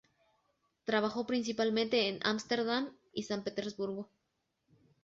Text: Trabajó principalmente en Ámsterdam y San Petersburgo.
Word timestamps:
Trabajó 0.83 1.27
principalmente 1.27 2.07
en 2.07 2.17
Ámsterdam 2.23 2.89
y 3.13 3.21
San 3.25 3.43
Petersburgo. 3.43 4.09